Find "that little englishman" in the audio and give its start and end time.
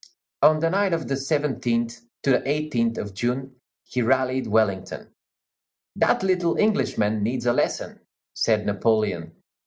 5.95-7.21